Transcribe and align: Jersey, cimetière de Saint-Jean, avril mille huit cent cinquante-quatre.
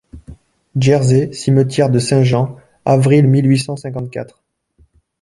Jersey, 0.75 1.31
cimetière 1.31 1.91
de 1.91 1.99
Saint-Jean, 1.99 2.57
avril 2.85 3.27
mille 3.27 3.45
huit 3.47 3.59
cent 3.59 3.75
cinquante-quatre. 3.75 4.41